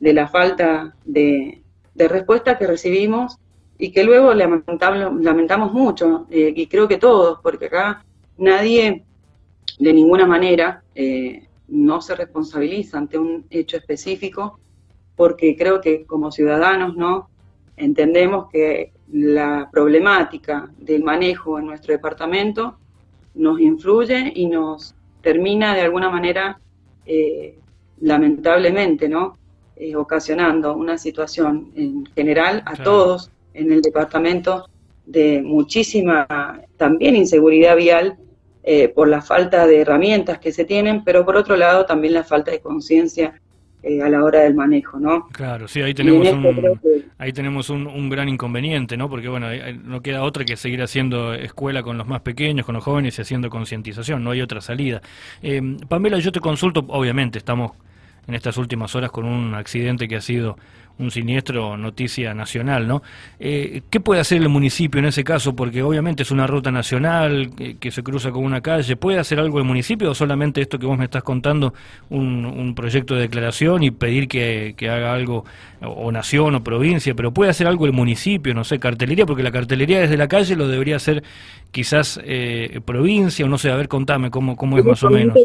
de 0.00 0.12
la 0.12 0.28
falta 0.28 0.94
de, 1.04 1.62
de 1.96 2.08
respuesta 2.08 2.58
que 2.58 2.66
recibimos 2.66 3.38
y 3.78 3.90
que 3.90 4.04
luego 4.04 4.32
lamentamos 4.34 5.72
mucho, 5.72 6.26
eh, 6.30 6.52
y 6.54 6.66
creo 6.66 6.86
que 6.88 6.98
todos, 6.98 7.40
porque 7.42 7.66
acá 7.66 8.04
nadie 8.38 9.04
de 9.78 9.92
ninguna 9.92 10.26
manera 10.26 10.82
eh, 10.94 11.48
no 11.68 12.00
se 12.00 12.14
responsabiliza 12.14 12.98
ante 12.98 13.18
un 13.18 13.46
hecho 13.50 13.76
específico, 13.76 14.58
porque 15.14 15.56
creo 15.56 15.80
que 15.80 16.04
como 16.04 16.30
ciudadanos 16.30 16.96
no 16.96 17.28
entendemos 17.76 18.48
que 18.50 18.92
la 19.12 19.68
problemática 19.70 20.70
del 20.78 21.02
manejo 21.02 21.58
en 21.58 21.66
nuestro 21.66 21.92
departamento 21.92 22.78
nos 23.34 23.60
influye 23.60 24.32
y 24.34 24.46
nos 24.46 24.94
termina 25.22 25.74
de 25.74 25.82
alguna 25.82 26.10
manera, 26.10 26.58
eh, 27.04 27.58
lamentablemente, 28.00 29.08
¿no? 29.08 29.36
Eh, 29.78 29.94
ocasionando 29.94 30.74
una 30.74 30.96
situación 30.96 31.70
en 31.76 32.06
general 32.14 32.62
a 32.64 32.76
todos 32.76 33.30
en 33.52 33.70
el 33.70 33.82
departamento 33.82 34.70
de 35.04 35.42
muchísima 35.42 36.26
también 36.78 37.14
inseguridad 37.14 37.76
vial 37.76 38.16
eh, 38.64 38.88
por 38.88 39.06
la 39.06 39.20
falta 39.20 39.66
de 39.66 39.82
herramientas 39.82 40.38
que 40.38 40.50
se 40.50 40.64
tienen, 40.64 41.04
pero 41.04 41.26
por 41.26 41.36
otro 41.36 41.56
lado 41.56 41.84
también 41.84 42.14
la 42.14 42.24
falta 42.24 42.50
de 42.50 42.60
conciencia 42.60 43.40
eh, 43.82 44.02
a 44.02 44.08
la 44.08 44.24
hora 44.24 44.40
del 44.40 44.54
manejo, 44.54 44.98
¿no? 44.98 45.28
Claro, 45.28 45.68
sí, 45.68 45.82
ahí 45.82 45.92
tenemos, 45.92 46.26
un, 46.26 46.80
ahí 47.18 47.32
tenemos 47.34 47.68
un, 47.68 48.08
gran 48.08 48.30
inconveniente, 48.30 48.96
¿no? 48.96 49.10
Porque, 49.10 49.28
bueno, 49.28 49.48
no 49.84 50.00
queda 50.00 50.22
otra 50.22 50.44
que 50.44 50.56
seguir 50.56 50.82
haciendo 50.82 51.34
escuela 51.34 51.82
con 51.82 51.98
los 51.98 52.08
más 52.08 52.22
pequeños, 52.22 52.64
con 52.64 52.74
los 52.74 52.82
jóvenes 52.82 53.18
y 53.18 53.22
haciendo 53.22 53.50
concientización, 53.50 54.24
no 54.24 54.30
hay 54.30 54.40
otra 54.40 54.62
salida. 54.62 55.02
Eh, 55.42 55.60
Pamela, 55.86 56.18
yo 56.18 56.32
te 56.32 56.40
consulto, 56.40 56.84
obviamente 56.88 57.38
estamos 57.38 57.72
en 58.26 58.34
estas 58.34 58.56
últimas 58.56 58.94
horas 58.94 59.10
con 59.10 59.24
un 59.24 59.54
accidente 59.54 60.08
que 60.08 60.16
ha 60.16 60.20
sido 60.20 60.56
un 60.98 61.10
siniestro 61.10 61.76
noticia 61.76 62.32
nacional, 62.32 62.88
¿no? 62.88 63.02
Eh, 63.38 63.82
¿Qué 63.90 64.00
puede 64.00 64.20
hacer 64.20 64.40
el 64.40 64.48
municipio 64.48 64.98
en 64.98 65.04
ese 65.04 65.24
caso? 65.24 65.54
Porque 65.54 65.82
obviamente 65.82 66.22
es 66.22 66.30
una 66.30 66.46
ruta 66.46 66.70
nacional 66.70 67.50
que, 67.78 67.90
se 67.90 68.02
cruza 68.02 68.30
con 68.30 68.44
una 68.44 68.62
calle. 68.62 68.96
¿Puede 68.96 69.18
hacer 69.18 69.38
algo 69.38 69.58
el 69.58 69.64
municipio 69.64 70.10
o 70.10 70.14
solamente 70.14 70.60
esto 70.60 70.78
que 70.78 70.86
vos 70.86 70.96
me 70.98 71.04
estás 71.04 71.22
contando, 71.22 71.74
un, 72.08 72.74
proyecto 72.74 73.14
de 73.14 73.22
declaración 73.22 73.82
y 73.82 73.90
pedir 73.90 74.28
que, 74.28 74.74
haga 74.90 75.12
algo, 75.12 75.44
o, 75.82 76.10
nación 76.12 76.54
o 76.54 76.64
provincia, 76.64 77.14
pero 77.14 77.32
puede 77.32 77.50
hacer 77.50 77.66
algo 77.66 77.86
el 77.86 77.92
municipio, 77.92 78.54
no 78.54 78.64
sé, 78.64 78.78
cartelería, 78.78 79.26
porque 79.26 79.42
la 79.42 79.52
cartelería 79.52 80.00
desde 80.00 80.16
la 80.16 80.28
calle 80.28 80.56
lo 80.56 80.68
debería 80.68 80.96
hacer 80.96 81.22
quizás 81.70 82.20
eh, 82.24 82.80
provincia, 82.84 83.44
o 83.44 83.48
no 83.48 83.58
sé, 83.58 83.70
a 83.70 83.76
ver, 83.76 83.88
contame 83.88 84.30
cómo, 84.30 84.56
cómo 84.56 84.78
es 84.78 84.84
más 84.84 85.02
o 85.02 85.10
menos. 85.10 85.36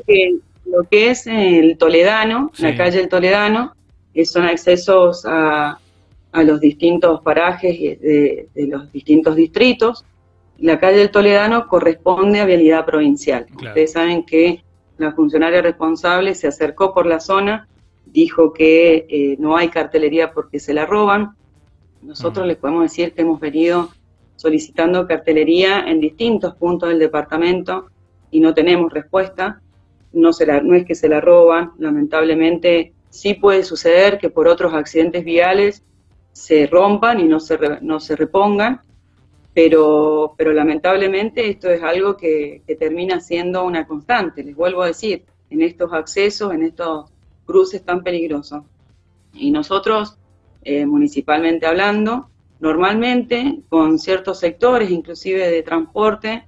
Lo 0.71 0.83
que 0.83 1.11
es 1.11 1.27
el 1.27 1.77
Toledano, 1.77 2.51
la 2.57 2.75
calle 2.75 2.99
del 2.99 3.09
Toledano, 3.09 3.73
que 4.13 4.25
son 4.25 4.45
accesos 4.45 5.25
a, 5.25 5.77
los 6.33 6.61
distintos 6.61 7.21
parajes 7.21 7.77
de, 7.99 8.47
los 8.55 8.91
distintos 8.91 9.35
distritos. 9.35 10.05
La 10.59 10.79
calle 10.79 10.99
del 10.99 11.11
Toledano 11.11 11.67
corresponde 11.67 12.39
a 12.39 12.45
vialidad 12.45 12.85
provincial. 12.85 13.47
Ustedes 13.53 13.91
saben 13.91 14.23
que 14.23 14.63
la 14.97 15.11
funcionaria 15.11 15.61
responsable 15.61 16.35
se 16.35 16.47
acercó 16.47 16.93
por 16.93 17.05
la 17.05 17.19
zona, 17.19 17.67
dijo 18.05 18.53
que 18.53 19.05
eh, 19.09 19.35
no 19.39 19.57
hay 19.57 19.69
cartelería 19.69 20.31
porque 20.31 20.59
se 20.59 20.73
la 20.73 20.85
roban. 20.85 21.35
Nosotros 22.01 22.47
les 22.47 22.57
podemos 22.57 22.83
decir 22.83 23.13
que 23.13 23.23
hemos 23.23 23.39
venido 23.39 23.89
solicitando 24.37 25.05
cartelería 25.05 25.81
en 25.81 25.99
distintos 25.99 26.55
puntos 26.55 26.89
del 26.89 26.99
departamento 26.99 27.87
y 28.31 28.39
no 28.39 28.53
tenemos 28.53 28.91
respuesta. 28.93 29.61
No, 30.13 30.33
se 30.33 30.45
no 30.45 30.75
es 30.75 30.85
que 30.85 30.95
se 30.95 31.07
la 31.07 31.21
roban, 31.21 31.71
lamentablemente 31.77 32.93
Sí 33.11 33.33
puede 33.33 33.63
suceder 33.63 34.17
que 34.17 34.29
por 34.29 34.47
otros 34.47 34.73
accidentes 34.73 35.25
viales 35.25 35.83
se 36.31 36.65
rompan 36.65 37.19
y 37.19 37.25
no 37.25 37.41
se, 37.41 37.59
no 37.81 37.99
se 37.99 38.15
repongan, 38.15 38.79
pero, 39.53 40.33
pero 40.37 40.53
lamentablemente 40.53 41.49
esto 41.49 41.69
es 41.69 41.83
algo 41.83 42.15
que, 42.15 42.63
termina 42.79 43.19
siendo 43.19 43.65
una 43.65 43.85
constante, 43.85 44.45
les 44.45 44.55
vuelvo 44.55 44.81
a 44.81 44.87
decir, 44.87 45.25
en 45.49 45.61
estos 45.61 45.91
accesos, 45.91 46.53
en 46.53 46.63
estos 46.63 47.11
cruces 47.45 47.83
tan 47.83 48.01
peligrosos. 48.01 48.63
Y 49.33 49.51
nosotros, 49.51 50.17
eh, 50.63 50.85
municipalmente 50.85 51.65
hablando, 51.65 52.29
normalmente 52.61 53.59
con 53.67 53.99
ciertos 53.99 54.39
sectores, 54.39 54.89
inclusive 54.89 55.49
de 55.49 55.63
transporte, 55.63 56.45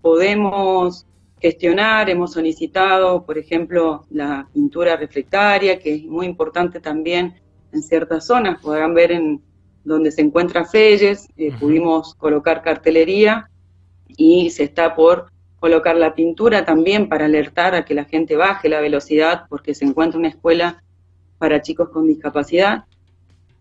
podemos 0.00 1.06
gestionar, 1.40 2.08
hemos 2.08 2.32
solicitado, 2.32 3.24
por 3.24 3.38
ejemplo, 3.38 4.06
la 4.10 4.48
pintura 4.52 4.96
reflectaria, 4.96 5.78
que 5.78 5.94
es 5.94 6.04
muy 6.04 6.26
importante 6.26 6.80
también 6.80 7.34
en 7.72 7.82
ciertas 7.82 8.26
zonas, 8.26 8.60
podrán 8.60 8.94
ver 8.94 9.12
en 9.12 9.42
donde 9.84 10.10
se 10.10 10.22
encuentra 10.22 10.64
Felles, 10.64 11.28
eh, 11.36 11.52
pudimos 11.60 12.14
colocar 12.14 12.62
cartelería 12.62 13.48
y 14.08 14.50
se 14.50 14.64
está 14.64 14.96
por 14.96 15.30
colocar 15.60 15.96
la 15.96 16.14
pintura 16.14 16.64
también 16.64 17.08
para 17.08 17.26
alertar 17.26 17.74
a 17.74 17.84
que 17.84 17.94
la 17.94 18.04
gente 18.04 18.36
baje 18.36 18.68
la 18.68 18.80
velocidad 18.80 19.44
porque 19.48 19.74
se 19.74 19.84
encuentra 19.84 20.18
una 20.18 20.28
escuela 20.28 20.82
para 21.38 21.62
chicos 21.62 21.90
con 21.90 22.06
discapacidad. 22.06 22.84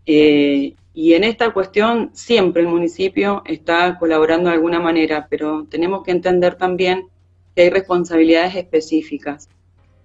Eh, 0.05 0.73
y 0.93 1.13
en 1.13 1.23
esta 1.23 1.51
cuestión 1.51 2.09
siempre 2.13 2.61
el 2.61 2.69
municipio 2.69 3.43
está 3.45 3.99
colaborando 3.99 4.49
de 4.49 4.55
alguna 4.55 4.79
manera, 4.79 5.27
pero 5.29 5.65
tenemos 5.69 6.03
que 6.03 6.11
entender 6.11 6.55
también 6.55 7.07
que 7.55 7.63
hay 7.63 7.69
responsabilidades 7.69 8.55
específicas. 8.55 9.49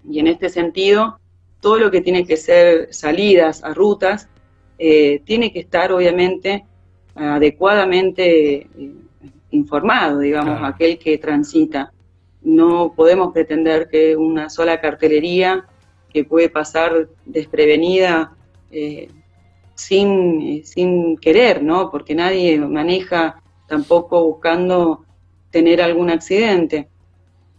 Y 0.08 0.20
en 0.20 0.28
este 0.28 0.48
sentido, 0.48 1.18
todo 1.60 1.78
lo 1.78 1.90
que 1.90 2.00
tiene 2.00 2.24
que 2.24 2.36
ser 2.36 2.92
salidas 2.94 3.62
a 3.64 3.74
rutas, 3.74 4.28
eh, 4.78 5.20
tiene 5.24 5.52
que 5.52 5.60
estar 5.60 5.92
obviamente 5.92 6.64
adecuadamente 7.14 8.54
eh, 8.56 8.68
informado, 9.50 10.20
digamos, 10.20 10.60
aquel 10.62 10.98
que 10.98 11.18
transita. 11.18 11.92
No 12.40 12.94
podemos 12.94 13.32
pretender 13.32 13.88
que 13.90 14.16
una 14.16 14.48
sola 14.48 14.80
cartelería 14.80 15.66
que 16.12 16.24
puede 16.24 16.48
pasar 16.48 17.08
desprevenida 17.26 18.32
eh, 18.70 19.08
sin, 19.74 20.64
sin 20.64 21.16
querer, 21.18 21.62
¿no? 21.62 21.90
Porque 21.90 22.14
nadie 22.14 22.58
maneja 22.58 23.42
tampoco 23.66 24.24
buscando 24.24 25.04
tener 25.50 25.82
algún 25.82 26.10
accidente 26.10 26.88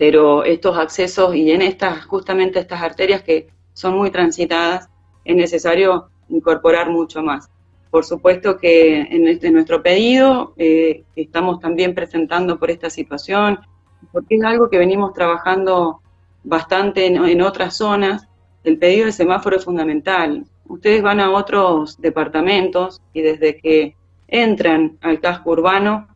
pero 0.01 0.43
estos 0.43 0.79
accesos 0.79 1.36
y 1.36 1.51
en 1.51 1.62
estas, 1.62 2.08
justamente 2.08 2.58
estas 2.58 2.81
arterias 2.81 3.22
que 3.22 3.50
son 3.74 3.96
muy 3.96 4.10
transitadas, 4.10 4.89
es 5.24 5.36
necesario 5.36 6.10
incorporar 6.27 6.89
mucho 6.89 7.22
más. 7.22 7.51
Por 7.91 8.03
supuesto 8.03 8.58
que 8.58 9.01
en 9.01 9.27
este, 9.27 9.51
nuestro 9.51 9.84
pedido 9.84 10.55
eh, 10.58 11.03
estamos 11.15 11.60
también 11.60 11.93
presentando 11.93 12.58
por 12.58 12.72
esta 12.72 12.89
situación, 12.89 13.60
porque 14.12 14.38
es 14.38 14.43
algo 14.43 14.72
que 14.72 14.79
venimos 14.79 15.13
trabajando 15.13 16.01
bastante 16.43 17.05
en, 17.05 17.24
en 17.24 17.41
otras 17.43 17.77
zonas. 17.77 18.27
El 18.63 18.79
pedido 18.79 19.05
de 19.05 19.12
semáforo 19.12 19.58
es 19.58 19.65
fundamental. 19.65 20.46
Ustedes 20.67 21.03
van 21.03 21.20
a 21.20 21.29
otros 21.29 22.01
departamentos 22.01 23.00
y 23.13 23.22
desde 23.22 23.55
que 23.55 23.96
entran 24.27 24.98
al 25.01 25.20
casco 25.20 25.51
urbano, 25.51 26.08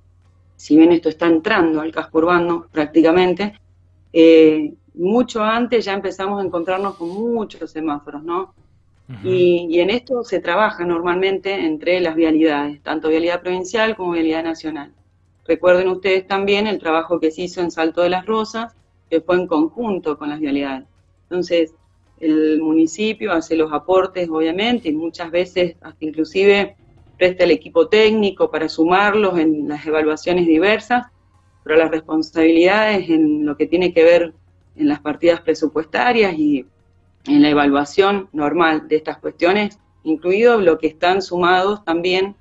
si 0.56 0.76
bien 0.76 0.92
esto 0.92 1.10
está 1.10 1.28
entrando 1.28 1.82
al 1.82 1.92
casco 1.92 2.18
urbano 2.18 2.66
prácticamente, 2.72 3.54
eh, 4.18 4.74
mucho 4.94 5.44
antes 5.44 5.84
ya 5.84 5.94
empezamos 5.94 6.42
a 6.42 6.46
encontrarnos 6.46 6.96
con 6.96 7.10
muchos 7.10 7.70
semáforos, 7.70 8.24
¿no? 8.24 8.54
y, 9.24 9.80
en 9.82 9.90
esto 9.90 10.24
se 10.24 10.40
trabaja 10.40 10.86
normalmente 10.86 11.54
entre 11.54 12.00
las 12.00 12.16
vialidades, 12.16 12.82
tanto 12.82 13.10
vialidad 13.10 13.42
provincial 13.42 13.98
como 13.98 14.14
vialidad 14.14 14.44
nacional. 14.44 14.94
Recuerden 15.46 15.90
ustedes 15.90 16.26
también 16.26 16.66
el 16.66 16.80
trabajo 16.80 17.20
que 17.20 17.30
se 17.30 17.42
hizo 17.44 17.60
en 17.60 17.72
Salto 17.72 18.02
de 18.02 18.10
las 18.10 18.26
Rosas, 18.26 18.74
que 19.10 19.20
fue 19.20 19.36
en 19.36 19.48
conjunto 19.48 20.18
con 20.18 20.30
las 20.30 20.40
vialidades. 20.40 20.88
Entonces, 21.24 21.76
el 22.22 22.62
municipio 22.62 23.34
hace 23.34 23.58
los 23.58 23.74
aportes, 23.74 24.30
obviamente, 24.30 24.88
y 24.88 24.94
muchas 24.94 25.30
veces 25.30 25.76
hasta 25.82 26.06
inclusive 26.06 26.78
presta 27.18 27.44
el 27.44 27.52
equipo 27.52 27.90
técnico 27.90 28.50
para 28.50 28.70
sumarlos 28.70 29.38
en 29.38 29.68
las 29.68 29.86
evaluaciones 29.86 30.48
diversas, 30.48 31.08
pero 31.66 31.80
las 31.80 31.90
responsabilidades 31.90 33.10
en 33.10 33.44
lo 33.44 33.58
que 33.58 33.66
tiene 33.66 33.92
que 33.92 34.04
ver 34.04 34.34
en 34.76 34.88
las 34.88 35.00
partidas 35.00 35.42
presupuestarias 35.42 36.38
y 36.38 36.68
en 37.26 37.42
la 37.42 37.50
evaluación 37.50 38.30
normal 38.34 38.88
de 38.88 38.98
estas 38.98 39.18
cuestiones, 39.18 39.80
incluido 40.04 40.62
lo 40.62 40.78
que 40.78 40.86
están 40.86 41.24
sumados 41.24 41.84
también 41.84 42.36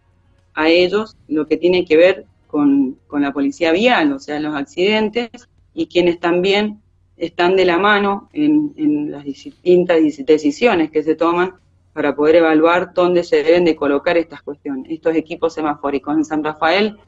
a 0.52 0.68
ellos, 0.68 1.16
lo 1.26 1.46
que 1.48 1.56
tiene 1.56 1.86
que 1.86 1.96
ver 1.96 2.26
con, 2.46 2.98
la 3.10 3.32
policía 3.32 3.72
vial, 3.72 4.12
o 4.12 4.18
sea, 4.18 4.38
los 4.40 4.54
accidentes, 4.54 5.30
y 5.72 5.86
quienes 5.86 6.20
también 6.20 6.82
están 7.16 7.56
de 7.56 7.64
la 7.64 7.78
mano 7.78 8.28
en, 8.34 8.74
en 8.76 9.10
las 9.10 9.24
distintas 9.24 10.00
decisiones 10.26 10.90
que 10.90 11.02
se 11.02 11.14
toman 11.14 11.54
para 11.94 12.14
poder 12.14 12.36
evaluar 12.36 12.92
dónde 12.92 13.24
se 13.24 13.42
deben 13.42 13.64
de 13.64 13.74
colocar 13.74 14.18
estas 14.18 14.42
cuestiones, 14.42 14.90
estos 14.90 15.16
equipos 15.16 15.54
semafóricos. 15.54 16.14
En 16.14 16.24
San 16.24 16.44
Rafael 16.44 16.98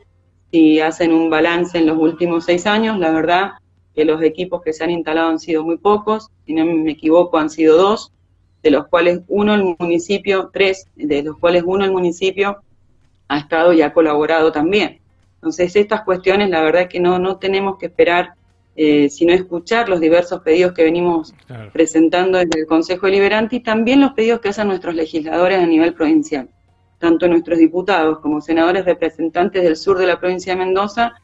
si 0.51 0.81
hacen 0.81 1.13
un 1.13 1.31
balance 1.31 1.79
en 1.79 1.87
los 1.87 1.99
últimos 1.99 2.45
seis 2.45 2.67
años, 2.67 2.99
la 2.99 3.11
verdad 3.11 3.53
que 3.95 4.05
los 4.05 4.23
equipos 4.23 4.63
que 4.63 4.73
se 4.73 4.85
han 4.85 4.91
instalado 4.91 5.31
han 5.31 5.39
sido 5.39 5.65
muy 5.65 5.79
pocos, 5.79 6.31
si 6.45 6.55
no 6.55 6.65
me 6.65 6.93
equivoco 6.93 7.39
han 7.39 7.51
sido 7.51 7.77
dos, 7.77 8.13
de 8.63 8.71
los 8.71 8.87
cuales 8.89 9.21
uno 9.29 9.55
el 9.55 9.77
municipio, 9.79 10.51
tres, 10.53 10.87
de 10.95 11.23
los 11.23 11.39
cuales 11.39 11.63
uno 11.67 11.85
el 11.85 11.93
municipio 11.93 12.59
ha 13.29 13.39
estado 13.39 13.73
y 13.73 13.83
ha 13.83 13.93
colaborado 13.93 14.53
también. 14.53 15.01
Entonces 15.37 15.75
estas 15.77 16.03
cuestiones 16.03 16.51
la 16.51 16.63
verdad 16.63 16.89
que 16.89 17.01
no, 17.01 17.19
no 17.19 17.39
tenemos 17.39 17.79
que 17.79 17.87
esperar, 17.87 18.35
eh, 18.77 19.09
sino 19.09 19.33
escuchar 19.33 19.89
los 19.89 20.01
diversos 20.01 20.43
pedidos 20.43 20.73
que 20.73 20.85
venimos 20.85 21.35
presentando 21.73 22.37
desde 22.39 22.61
el 22.61 22.67
Consejo 22.67 23.07
Deliberante 23.07 23.57
y 23.57 23.61
también 23.61 24.01
los 24.01 24.13
pedidos 24.13 24.41
que 24.41 24.51
hacen 24.51 24.69
nuestros 24.69 24.95
legisladores 24.95 25.59
a 25.59 25.67
nivel 25.67 25.95
provincial 25.95 26.51
tanto 26.99 27.29
nuestros 27.29 27.59
diputados 27.59 28.19
como 28.21 28.41
senadores 28.41 28.85
representantes 28.85 29.63
del 29.63 29.77
sur 29.77 29.99
de 29.99 30.07
la 30.07 30.19
provincia 30.19 30.55
de 30.55 30.59
Mendoza 30.59 31.15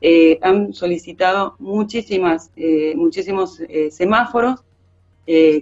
eh, 0.00 0.38
han 0.42 0.72
solicitado 0.72 1.56
muchísimas, 1.58 2.52
eh, 2.56 2.94
muchísimos 2.96 3.60
eh, 3.60 3.90
semáforos, 3.90 4.64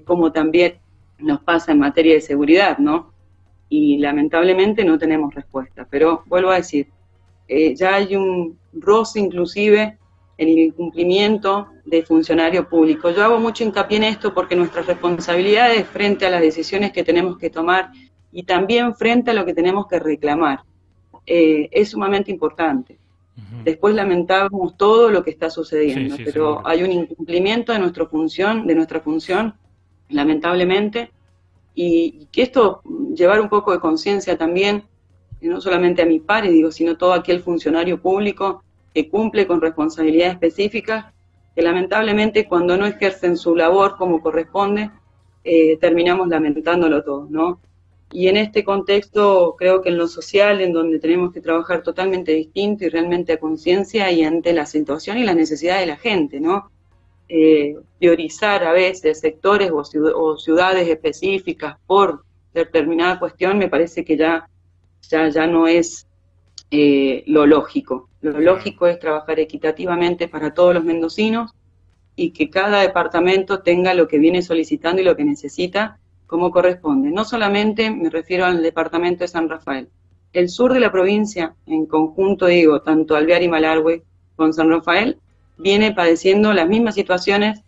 como 0.05 0.31
también 0.31 0.79
nos 1.19 1.41
pasa 1.41 1.73
en 1.73 1.81
materia 1.81 2.15
de 2.15 2.21
seguridad, 2.21 2.79
¿no? 2.79 3.13
Y 3.69 3.99
lamentablemente 3.99 4.85
no 4.85 4.99
tenemos 4.99 5.35
respuesta. 5.35 5.87
Pero 5.91 6.23
vuelvo 6.27 6.51
a 6.51 6.57
decir, 6.57 6.89
eh, 7.49 7.75
ya 7.75 7.95
hay 7.95 8.17
un 8.17 8.59
roce 8.73 9.21
inclusive 9.21 9.99
en 10.39 10.49
el 10.49 10.59
incumplimiento 10.59 11.69
de 11.85 12.03
funcionario 12.03 12.69
público. 12.69 13.11
Yo 13.11 13.25
hago 13.25 13.39
mucho 13.39 13.65
hincapié 13.65 13.97
en 13.99 14.05
esto 14.05 14.35
porque 14.35 14.57
nuestras 14.57 14.87
responsabilidades 14.87 15.87
frente 15.87 16.27
a 16.27 16.31
las 16.31 16.43
decisiones 16.43 16.93
que 16.93 17.05
tenemos 17.05 17.39
que 17.39 17.49
tomar 17.49 17.91
y 18.33 18.43
también 18.45 18.95
frente 18.95 19.31
a 19.31 19.35
lo 19.35 19.45
que 19.45 19.55
tenemos 19.55 19.87
que 19.87 19.99
reclamar 19.99 20.61
eh, 21.27 21.69
es 21.73 21.91
sumamente 21.91 22.31
importante. 22.31 22.99
Después 23.65 23.95
lamentamos 23.95 24.79
todo 24.79 25.11
lo 25.11 25.23
que 25.23 25.31
está 25.31 25.51
sucediendo, 25.51 26.17
pero 26.25 26.67
hay 26.67 26.83
un 26.83 26.91
incumplimiento 26.91 27.73
de 27.73 27.79
nuestra 27.79 28.07
función, 28.07 28.67
de 28.67 28.75
nuestra 28.75 29.01
función, 29.01 29.55
lamentablemente, 30.09 31.11
y, 31.75 32.27
que 32.33 32.43
esto 32.43 32.81
llevar 33.15 33.41
un 33.41 33.51
poco 33.51 33.73
de 33.73 33.79
conciencia 33.79 34.39
también, 34.39 34.85
no 35.43 35.61
solamente 35.61 36.01
a 36.01 36.07
mi 36.07 36.19
pares, 36.19 36.51
digo, 36.51 36.73
sino 36.73 36.97
todo 36.97 37.13
aquel 37.13 37.43
funcionario 37.43 38.01
público 38.01 38.63
que 38.95 39.11
cumple 39.11 39.47
con 39.47 39.61
responsabilidades 39.61 40.35
específicas, 40.35 41.13
que 41.55 41.61
lamentablemente 41.61 42.49
cuando 42.49 42.79
no 42.79 42.87
ejercen 42.87 43.37
su 43.37 43.55
labor 43.55 43.97
como 43.99 44.23
corresponde, 44.23 44.91
eh, 45.45 45.77
terminamos 45.77 46.29
lamentándolo 46.29 47.05
todo, 47.05 47.27
¿no? 47.29 47.61
Y 48.13 48.29
en 48.29 48.37
este 48.37 48.65
contexto 48.65 49.57
creo 49.59 49.83
que 49.83 49.89
en 49.89 49.99
lo 49.99 50.07
social, 50.07 50.61
en 50.61 50.73
donde 50.73 51.01
tenemos 51.01 51.33
que 51.33 51.41
trabajar 51.41 51.83
totalmente 51.83 52.33
distinto 52.33 52.85
y 52.85 52.89
realmente 52.89 53.33
a 53.33 53.41
conciencia 53.41 54.11
y 54.13 54.23
ante 54.23 54.53
la 54.53 54.67
situación 54.67 55.19
y 55.19 55.25
la 55.25 55.35
necesidad 55.35 55.81
de 55.81 55.87
la 55.87 55.97
gente, 55.97 56.41
¿no? 56.41 56.71
Eh, 57.29 57.77
priorizar 57.99 58.63
a 58.63 58.73
veces 58.73 59.19
sectores 59.19 59.73
o, 59.73 60.37
ciudades 60.37 60.89
específicas 60.89 61.77
por 61.85 62.25
determinada 62.55 63.19
cuestión 63.19 63.59
me 63.59 63.69
parece 63.69 64.05
que 64.05 64.17
ya, 64.17 64.49
ya, 65.11 65.29
ya 65.29 65.47
no 65.49 65.67
es 65.67 66.07
eh, 66.71 67.25
lo 67.27 67.47
lógico. 67.47 68.09
Lo 68.21 68.39
lógico 68.41 68.87
es 68.87 69.01
trabajar 69.01 69.41
equitativamente 69.41 70.29
para 70.29 70.55
todos 70.55 70.75
los 70.75 70.85
mendocinos 70.85 71.53
y 72.15 72.31
que 72.31 72.49
cada 72.49 72.81
departamento 72.81 73.63
tenga 73.63 73.93
lo 73.95 74.07
que 74.07 74.19
viene 74.19 74.43
solicitando 74.43 75.03
y 75.03 75.05
lo 75.05 75.17
que 75.17 75.25
necesita 75.25 75.99
como 76.27 76.51
corresponde. 76.51 77.11
No 77.11 77.25
solamente 77.25 77.91
me 77.91 78.11
refiero 78.11 78.45
al 78.45 78.63
departamento 78.63 79.25
de 79.25 79.29
San 79.29 79.49
Rafael. 79.49 79.89
El 80.33 80.49
sur 80.49 80.73
de 80.73 80.81
la 80.81 80.93
provincia, 80.93 81.55
en 81.67 81.87
conjunto 81.87 82.47
digo, 82.47 82.83
tanto 82.83 83.17
Alvear 83.17 83.43
y 83.43 83.49
Malargüe 83.49 84.03
con 84.35 84.53
San 84.53 84.71
Rafael, 84.71 85.19
viene 85.57 85.93
padeciendo 85.93 86.53
las 86.53 86.69
mismas 86.69 86.95
situaciones 86.95 87.63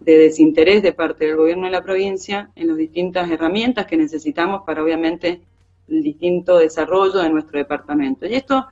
de 0.00 0.18
desinterés 0.18 0.82
de 0.82 0.92
parte 0.92 1.26
del 1.26 1.36
gobierno 1.36 1.64
de 1.64 1.72
la 1.72 1.82
provincia 1.82 2.50
en 2.56 2.68
las 2.68 2.76
distintas 2.76 3.30
herramientas 3.30 3.86
que 3.86 3.96
necesitamos 3.96 4.62
para 4.66 4.82
obviamente 4.82 5.40
el 5.88 6.02
distinto 6.02 6.58
desarrollo 6.58 7.18
de 7.20 7.30
nuestro 7.30 7.58
departamento. 7.58 8.26
Y 8.26 8.34
esto, 8.34 8.66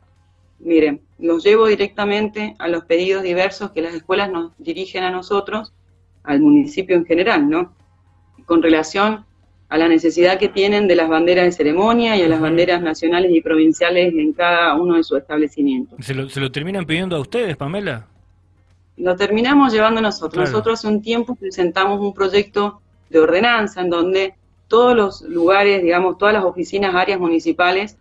miren, 0.59 1.03
los 1.19 1.45
llevo 1.45 1.67
directamente 1.67 2.55
a 2.59 2.69
los 2.69 2.85
pedidos 2.85 3.23
diversos 3.23 3.71
que 3.73 3.83
las 3.83 3.95
escuelas 3.95 4.31
nos 4.31 4.53
dirigen 4.59 5.05
a 5.05 5.11
nosotros, 5.11 5.73
al 6.23 6.41
municipio 6.41 6.97
en 6.97 7.05
general, 7.05 7.49
¿no? 7.49 7.75
Con 8.47 8.63
relación 8.63 9.25
a 9.71 9.79
la 9.79 9.89
necesidad 9.89 10.39
que 10.39 10.49
tienen 10.49 10.89
de 10.89 10.97
las 10.97 11.09
banderas 11.09 11.45
de 11.45 11.53
ceremonia 11.53 12.17
y 12.17 12.23
a 12.23 12.29
las 12.29 12.41
banderas 12.41 12.83
nacionales 12.83 13.31
y 13.33 13.41
provinciales 13.41 14.12
en 14.12 14.33
cada 14.33 14.75
uno 14.75 14.97
de 14.97 15.05
sus 15.05 15.19
establecimientos. 15.19 16.05
¿Se 16.05 16.12
lo, 16.12 16.29
se 16.29 16.41
lo 16.41 16.50
terminan 16.50 16.85
pidiendo 16.85 17.17
a 17.17 17.21
ustedes, 17.21 17.57
Pamela? 17.57 18.07
Lo 18.97 19.15
terminamos 19.15 19.73
llevando 19.73 20.00
nosotros. 20.00 20.50
Nosotros 20.50 20.81
hace 20.81 20.89
un 20.89 21.00
tiempo 21.00 21.37
presentamos 21.37 22.00
un 22.00 22.12
proyecto 22.12 22.83
de 23.09 23.21
ordenanza 23.21 23.81
en 23.81 23.91
donde 23.91 24.35
todos 24.67 24.97
los 24.97 25.23
lugares, 25.23 25.83
digamos, 25.83 26.19
todas 26.19 26.35
las 26.35 26.45
oficinas, 26.45 26.95
áreas 26.95 27.21
municipales 27.21 27.97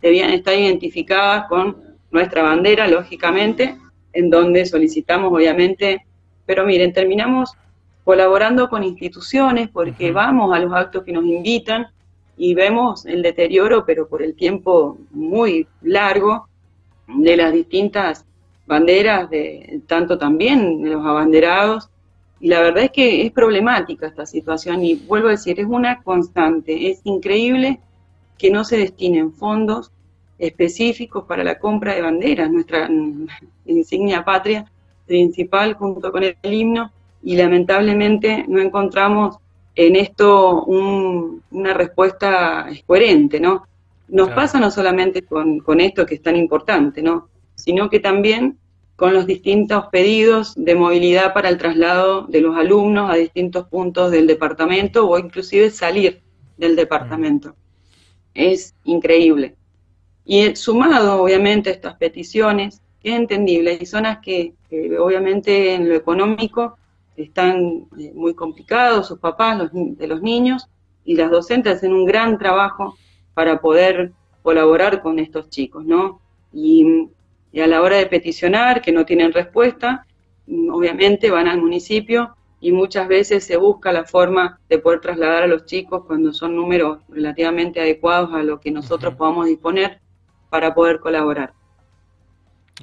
debían 0.00 0.30
estar 0.30 0.54
identificadas 0.54 1.48
con 1.48 1.76
nuestra 2.12 2.42
bandera, 2.42 2.86
lógicamente, 2.86 3.76
en 4.12 4.30
donde 4.30 4.66
solicitamos, 4.66 5.32
obviamente, 5.32 6.06
pero 6.46 6.64
miren, 6.64 6.92
terminamos 6.92 7.52
colaborando 8.08 8.70
con 8.70 8.84
instituciones 8.84 9.68
porque 9.68 10.12
vamos 10.12 10.56
a 10.56 10.58
los 10.58 10.72
actos 10.72 11.04
que 11.04 11.12
nos 11.12 11.26
invitan 11.26 11.88
y 12.38 12.54
vemos 12.54 13.04
el 13.04 13.20
deterioro, 13.20 13.84
pero 13.84 14.08
por 14.08 14.22
el 14.22 14.34
tiempo 14.34 14.96
muy 15.10 15.68
largo, 15.82 16.48
de 17.06 17.36
las 17.36 17.52
distintas 17.52 18.24
banderas, 18.66 19.28
de 19.28 19.82
tanto 19.86 20.16
también 20.16 20.80
de 20.82 20.88
los 20.88 21.04
abanderados. 21.04 21.90
Y 22.40 22.48
la 22.48 22.60
verdad 22.60 22.84
es 22.84 22.92
que 22.92 23.26
es 23.26 23.30
problemática 23.30 24.06
esta 24.06 24.24
situación 24.24 24.82
y 24.82 24.94
vuelvo 24.94 25.28
a 25.28 25.32
decir, 25.32 25.60
es 25.60 25.66
una 25.66 26.02
constante. 26.02 26.90
Es 26.90 27.02
increíble 27.04 27.78
que 28.38 28.50
no 28.50 28.64
se 28.64 28.78
destinen 28.78 29.34
fondos 29.34 29.92
específicos 30.38 31.24
para 31.24 31.44
la 31.44 31.58
compra 31.58 31.94
de 31.94 32.00
banderas, 32.00 32.50
nuestra 32.50 32.88
insignia 33.66 34.24
patria 34.24 34.64
principal 35.04 35.74
junto 35.74 36.10
con 36.10 36.24
el 36.24 36.36
himno, 36.42 36.90
y 37.22 37.36
lamentablemente 37.36 38.44
no 38.48 38.60
encontramos 38.60 39.36
en 39.74 39.96
esto 39.96 40.64
una 40.64 41.74
respuesta 41.74 42.68
coherente, 42.86 43.38
¿no? 43.40 43.66
Nos 44.08 44.30
pasa 44.30 44.58
no 44.58 44.70
solamente 44.70 45.22
con, 45.22 45.60
con, 45.60 45.80
esto 45.80 46.06
que 46.06 46.16
es 46.16 46.22
tan 46.22 46.36
importante, 46.36 47.02
¿no? 47.02 47.28
Sino 47.54 47.90
que 47.90 48.00
también 48.00 48.58
con 48.96 49.14
los 49.14 49.26
distintos 49.26 49.86
pedidos 49.92 50.54
de 50.56 50.74
movilidad 50.74 51.32
para 51.32 51.48
el 51.48 51.58
traslado 51.58 52.22
de 52.22 52.40
los 52.40 52.56
alumnos 52.56 53.08
a 53.08 53.14
distintos 53.14 53.68
puntos 53.68 54.10
del 54.10 54.26
departamento 54.26 55.08
o 55.08 55.18
inclusive 55.18 55.70
salir 55.70 56.22
del 56.56 56.74
departamento. 56.74 57.54
Es 58.34 58.74
increíble. 58.82 59.54
Y 60.24 60.56
sumado, 60.56 61.22
obviamente, 61.22 61.70
a 61.70 61.74
estas 61.74 61.94
peticiones, 61.94 62.82
que 63.00 63.10
es 63.10 63.14
entendible, 63.14 63.78
y 63.80 63.86
son 63.86 64.02
las 64.02 64.18
que 64.18 64.54
obviamente 64.98 65.74
en 65.74 65.88
lo 65.88 65.94
económico 65.94 66.76
están 67.22 67.86
eh, 67.98 68.12
muy 68.14 68.34
complicados, 68.34 69.08
sus 69.08 69.18
papás 69.18 69.70
de 69.72 70.06
los 70.06 70.22
niños, 70.22 70.68
y 71.04 71.16
las 71.16 71.30
docentes 71.30 71.76
hacen 71.76 71.92
un 71.92 72.04
gran 72.04 72.38
trabajo 72.38 72.96
para 73.34 73.60
poder 73.60 74.12
colaborar 74.42 75.02
con 75.02 75.18
estos 75.18 75.48
chicos, 75.50 75.84
¿no? 75.84 76.20
Y, 76.52 77.08
a 77.60 77.66
la 77.66 77.82
hora 77.82 77.96
de 77.96 78.06
peticionar, 78.06 78.82
que 78.82 78.92
no 78.92 79.04
tienen 79.04 79.32
respuesta, 79.32 80.06
mm, 80.46 80.70
obviamente 80.70 81.30
van 81.30 81.48
al 81.48 81.60
municipio 81.60 82.36
y 82.60 82.72
muchas 82.72 83.08
veces 83.08 83.44
se 83.44 83.56
busca 83.56 83.92
la 83.92 84.04
forma 84.04 84.60
de 84.68 84.78
poder 84.78 85.00
trasladar 85.00 85.44
a 85.44 85.46
los 85.46 85.64
chicos 85.66 86.04
cuando 86.06 86.32
son 86.32 86.56
números 86.56 86.98
relativamente 87.08 87.80
adecuados 87.80 88.32
a 88.32 88.42
lo 88.42 88.60
que 88.60 88.70
nosotros 88.70 89.14
podamos 89.14 89.46
disponer 89.46 90.00
para 90.50 90.74
poder 90.74 91.00
colaborar. 91.00 91.52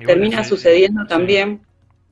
Termina 0.05 0.43
sucediendo 0.43 1.05
también 1.07 1.64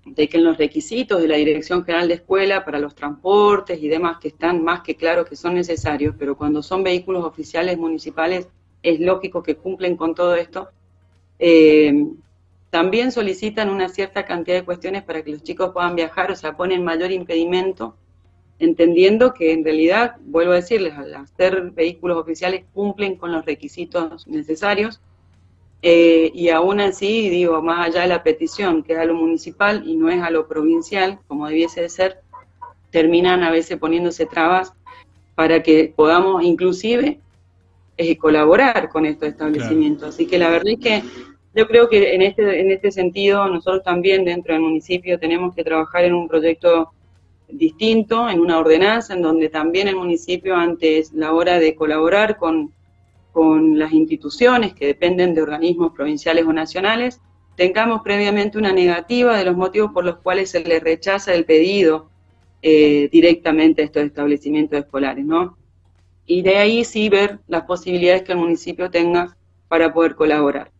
de 0.05 0.27
que 0.27 0.37
en 0.37 0.43
los 0.43 0.57
requisitos 0.57 1.21
de 1.21 1.27
la 1.27 1.37
Dirección 1.37 1.85
General 1.85 2.07
de 2.07 2.15
Escuela 2.15 2.65
para 2.65 2.79
los 2.79 2.93
transportes 2.93 3.81
y 3.81 3.87
demás 3.87 4.17
que 4.19 4.27
están 4.27 4.63
más 4.63 4.81
que 4.81 4.95
claros 4.95 5.27
que 5.27 5.35
son 5.35 5.55
necesarios, 5.55 6.15
pero 6.17 6.37
cuando 6.37 6.61
son 6.61 6.83
vehículos 6.83 7.23
oficiales 7.23 7.77
municipales 7.77 8.47
es 8.81 8.99
lógico 8.99 9.41
que 9.41 9.55
cumplen 9.55 9.95
con 9.95 10.13
todo 10.13 10.35
esto, 10.35 10.69
eh, 11.39 12.05
también 12.69 13.11
solicitan 13.11 13.69
una 13.69 13.87
cierta 13.87 14.25
cantidad 14.25 14.57
de 14.57 14.65
cuestiones 14.65 15.03
para 15.03 15.23
que 15.23 15.31
los 15.31 15.43
chicos 15.43 15.71
puedan 15.73 15.95
viajar, 15.95 16.31
o 16.31 16.35
sea, 16.35 16.57
ponen 16.57 16.83
mayor 16.83 17.11
impedimento, 17.11 17.95
entendiendo 18.59 19.33
que 19.33 19.53
en 19.53 19.63
realidad, 19.63 20.15
vuelvo 20.25 20.53
a 20.53 20.55
decirles, 20.55 20.93
al 20.93 21.13
hacer 21.13 21.71
vehículos 21.71 22.17
oficiales 22.17 22.65
cumplen 22.73 23.15
con 23.15 23.31
los 23.31 23.45
requisitos 23.45 24.27
necesarios, 24.27 25.01
eh, 25.85 26.31
y 26.33 26.47
aún 26.47 26.79
así, 26.79 27.29
digo, 27.29 27.61
más 27.61 27.85
allá 27.85 28.03
de 28.03 28.07
la 28.07 28.23
petición, 28.23 28.83
que 28.83 28.93
es 28.93 28.99
a 28.99 29.03
lo 29.03 29.15
municipal 29.15 29.83
y 29.85 29.97
no 29.97 30.09
es 30.09 30.21
a 30.21 30.29
lo 30.29 30.47
provincial, 30.47 31.19
como 31.27 31.49
debiese 31.49 31.81
de 31.81 31.89
ser, 31.89 32.21
terminan 32.89 33.43
a 33.43 33.51
veces 33.51 33.77
poniéndose 33.77 34.25
trabas 34.25 34.71
para 35.35 35.61
que 35.61 35.91
podamos 35.93 36.41
inclusive 36.41 37.19
eh, 37.97 38.17
colaborar 38.17 38.87
con 38.87 39.05
estos 39.05 39.27
establecimientos. 39.27 40.07
Así 40.07 40.25
que 40.25 40.39
la 40.39 40.49
verdad 40.49 40.71
es 40.71 40.79
que 40.79 41.03
yo 41.53 41.67
creo 41.67 41.89
que 41.89 42.15
en 42.15 42.21
este, 42.21 42.61
en 42.61 42.71
este 42.71 42.89
sentido 42.89 43.45
nosotros 43.49 43.83
también 43.83 44.23
dentro 44.23 44.53
del 44.53 44.63
municipio 44.63 45.19
tenemos 45.19 45.53
que 45.53 45.65
trabajar 45.65 46.05
en 46.05 46.13
un 46.13 46.29
proyecto 46.29 46.93
distinto, 47.49 48.29
en 48.29 48.39
una 48.39 48.57
ordenanza, 48.57 49.15
en 49.15 49.21
donde 49.21 49.49
también 49.49 49.89
el 49.89 49.97
municipio, 49.97 50.55
antes 50.55 51.11
la 51.11 51.33
hora 51.33 51.59
de 51.59 51.75
colaborar 51.75 52.37
con 52.37 52.71
con 53.33 53.79
las 53.79 53.91
instituciones 53.91 54.73
que 54.73 54.85
dependen 54.85 55.33
de 55.33 55.41
organismos 55.41 55.91
provinciales 55.91 56.45
o 56.45 56.53
nacionales, 56.53 57.19
tengamos 57.55 58.01
previamente 58.03 58.59
una 58.59 58.71
negativa 58.71 59.35
de 59.35 59.43
los 59.43 59.57
motivos 59.57 59.91
por 59.91 60.05
los 60.05 60.17
cuales 60.17 60.51
se 60.51 60.61
les 60.61 60.81
rechaza 60.81 61.33
el 61.33 61.43
pedido 61.43 62.09
eh, 62.61 63.09
directamente 63.11 63.81
a 63.81 63.85
estos 63.85 64.03
establecimientos 64.03 64.79
escolares, 64.79 65.25
¿no? 65.25 65.57
Y 66.25 66.43
de 66.43 66.57
ahí 66.57 66.85
sí 66.85 67.09
ver 67.09 67.39
las 67.47 67.63
posibilidades 67.63 68.21
que 68.21 68.31
el 68.31 68.37
municipio 68.37 68.89
tenga 68.89 69.35
para 69.67 69.93
poder 69.93 70.15
colaborar. 70.15 70.71